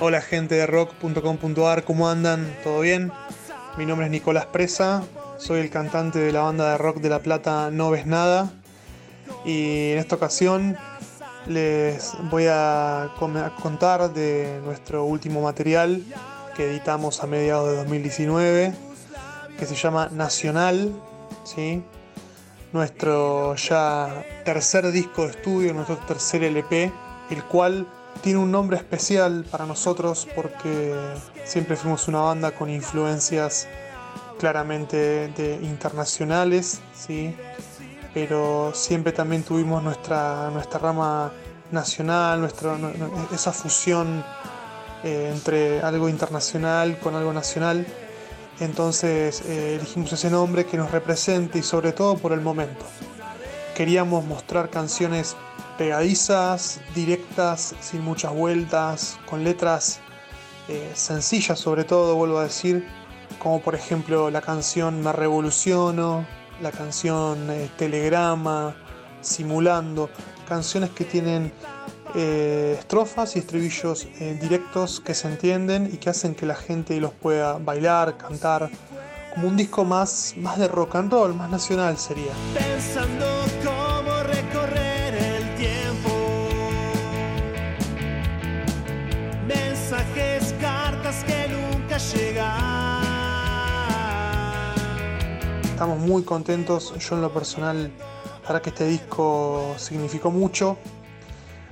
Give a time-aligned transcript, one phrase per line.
[0.00, 2.56] Hola gente de rock.com.ar, ¿cómo andan?
[2.62, 3.12] ¿Todo bien?
[3.76, 5.02] Mi nombre es Nicolás Presa,
[5.38, 8.50] soy el cantante de la banda de rock de La Plata No Ves Nada
[9.44, 10.76] y en esta ocasión
[11.46, 13.12] les voy a
[13.62, 16.02] contar de nuestro último material
[16.56, 18.74] que editamos a mediados de 2019
[19.58, 20.92] que se llama Nacional,
[21.44, 21.82] ¿sí?
[22.72, 26.92] nuestro ya tercer disco de estudio, nuestro tercer LP,
[27.30, 27.86] el cual
[28.22, 30.94] tiene un nombre especial para nosotros porque
[31.44, 33.68] siempre fuimos una banda con influencias
[34.38, 35.30] claramente
[35.62, 37.34] internacionales, ¿sí?
[38.12, 41.32] pero siempre también tuvimos nuestra, nuestra rama
[41.70, 42.76] nacional, nuestra,
[43.32, 44.24] esa fusión
[45.02, 47.86] eh, entre algo internacional con algo nacional.
[48.60, 52.84] Entonces eh, elegimos ese nombre que nos represente y sobre todo por el momento.
[53.74, 55.36] Queríamos mostrar canciones
[55.76, 60.00] pegadizas, directas, sin muchas vueltas, con letras
[60.68, 62.86] eh, sencillas sobre todo, vuelvo a decir,
[63.38, 66.26] como por ejemplo la canción Me Revoluciono,
[66.62, 68.74] la canción eh, Telegrama,
[69.20, 70.10] Simulando,
[70.48, 71.52] canciones que tienen
[72.14, 74.06] eh, estrofas y estribillos
[74.40, 78.70] directos que se entienden y que hacen que la gente los pueda bailar, cantar,
[79.34, 82.32] como un disco más, más de rock and roll, más nacional sería.
[82.54, 83.26] Pensando
[95.74, 97.90] Estamos muy contentos, yo en lo personal,
[98.46, 100.78] para que este disco significó mucho.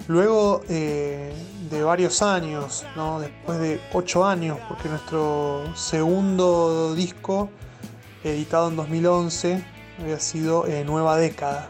[0.08, 1.32] Luego eh,
[1.70, 2.84] de varios años,
[3.20, 7.48] después de ocho años, porque nuestro segundo disco,
[8.24, 9.64] editado en 2011,
[10.00, 11.68] había sido eh, Nueva Década.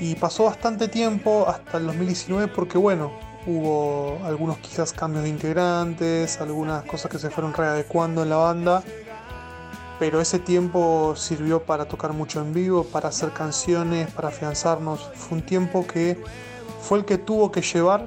[0.00, 3.12] Y pasó bastante tiempo hasta el 2019 porque bueno,
[3.46, 8.82] hubo algunos quizás cambios de integrantes, algunas cosas que se fueron readecuando en la banda
[10.04, 15.10] pero ese tiempo sirvió para tocar mucho en vivo, para hacer canciones, para afianzarnos.
[15.14, 16.22] Fue un tiempo que
[16.82, 18.06] fue el que tuvo que llevar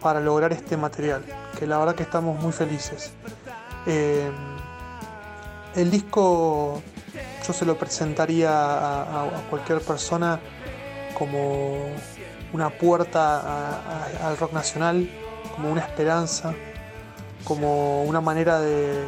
[0.00, 1.24] para lograr este material,
[1.58, 3.10] que la verdad que estamos muy felices.
[3.84, 4.30] Eh,
[5.74, 6.80] el disco
[7.44, 10.38] yo se lo presentaría a, cualquier persona
[11.18, 11.78] como
[12.52, 13.80] una puerta
[14.24, 15.10] al rock nacional,
[15.56, 16.54] como una esperanza,
[17.42, 19.02] como una manera de,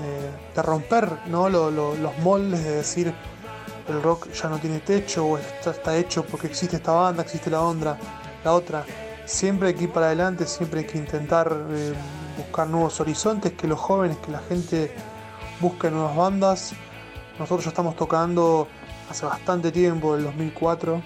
[0.00, 1.48] de, romper ¿no?
[1.48, 3.14] los moldes, de decir
[3.88, 7.60] el rock ya no tiene techo o está, hecho porque existe esta banda, existe la
[7.60, 7.98] otra,
[8.44, 8.84] la otra.
[9.26, 11.94] Siempre hay que ir para adelante, siempre hay que intentar eh,
[12.36, 14.94] buscar nuevos horizontes, que los jóvenes, que la gente
[15.60, 16.72] busque nuevas bandas.
[17.38, 18.68] Nosotros ya estamos tocando
[19.10, 21.02] hace bastante tiempo, el 2004.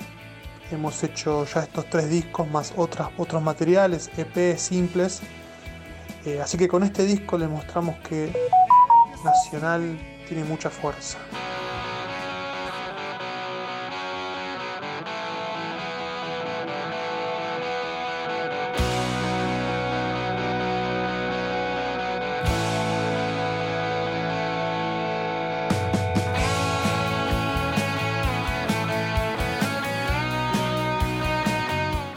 [0.70, 5.20] Hemos hecho ya estos tres discos más otras, otros materiales, EP simples.
[6.24, 8.32] Eh, así que con este disco les mostramos que
[9.24, 11.18] nacional tiene mucha fuerza.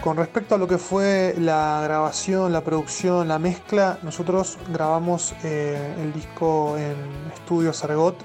[0.01, 5.95] Con respecto a lo que fue la grabación, la producción, la mezcla, nosotros grabamos eh,
[5.99, 6.95] el disco en
[7.31, 8.15] Estudio Sargot,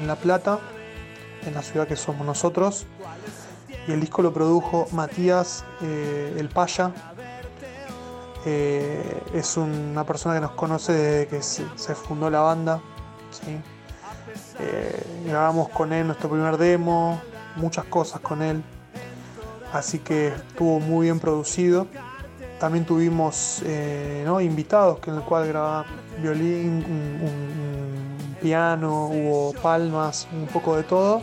[0.00, 0.58] en, La Plata,
[1.46, 2.86] en la ciudad que somos nosotros.
[3.86, 6.90] Y el disco lo produjo Matías eh, El Paya.
[8.44, 12.80] Eh, es una persona que nos conoce desde que se, fundó la banda.
[15.24, 17.20] grabamos con él nuestro primer demo,
[17.54, 18.60] muchas cosas con él
[19.76, 21.86] así que estuvo muy bien producido.
[22.58, 25.86] También tuvimos eh, invitados que en el cual grababa
[26.20, 26.84] violín,
[27.22, 31.22] un, piano, hubo palmas, un poco de todo.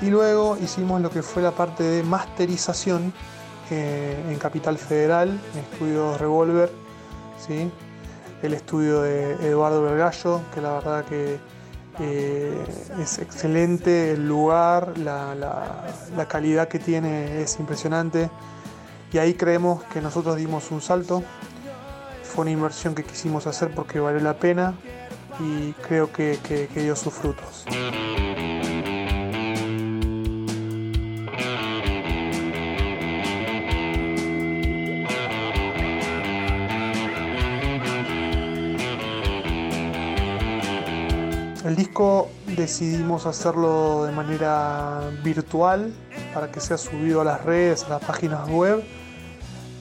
[0.00, 3.12] Y luego hicimos lo que fue la parte de masterización
[3.70, 6.70] eh, en Capital Federal, en Estudios Revolver,
[7.38, 7.70] ¿sí?
[8.42, 11.38] el estudio de Eduardo Vergallo, que la verdad que
[12.00, 12.64] eh,
[13.00, 18.30] es excelente el lugar, la, calidad que tiene es impresionante
[19.12, 21.22] y ahí creemos que nosotros dimos un salto.
[22.22, 24.74] Fue una inversión que quisimos hacer porque vale la pena
[25.38, 27.64] y creo que dio sus frutos.
[41.64, 42.28] El disco
[42.58, 45.94] decidimos hacerlo de manera virtual
[46.34, 48.84] para que sea subido a las redes, a las páginas web.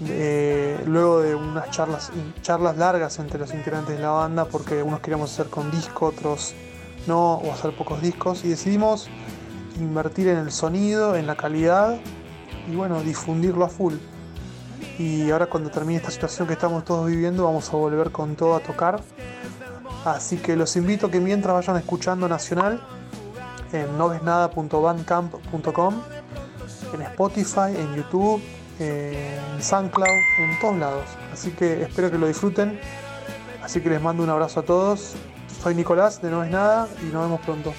[0.07, 2.09] eh, luego de unas charlas,
[2.41, 6.53] charlas largas entre los integrantes de la banda, porque unos queríamos hacer con disco, otros
[7.05, 9.09] no, o hacer pocos discos, y decidimos
[9.77, 11.99] invertir en el sonido, en la calidad
[12.71, 13.95] y bueno, difundirlo a full.
[14.97, 18.55] Y ahora cuando termine esta situación que estamos todos viviendo, vamos a volver con todo
[18.55, 19.01] a tocar.
[20.05, 22.81] Así que los invito que mientras vayan escuchando Nacional
[23.71, 26.01] en novesnada.bandcamp.com,
[26.93, 28.41] en Spotify, en YouTube,
[28.79, 30.07] en SoundCloud,
[30.39, 31.05] en todos lados.
[31.31, 32.79] Así que espero que lo disfruten.
[33.63, 35.13] Así que les mando un abrazo a todos.
[35.61, 37.73] Soy Nicolás de No Nada y nos vemos pronto.